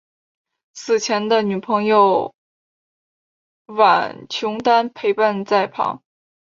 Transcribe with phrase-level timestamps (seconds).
[0.73, 2.33] 死前的女朋友
[3.67, 6.01] 苑琼丹陪伴在旁。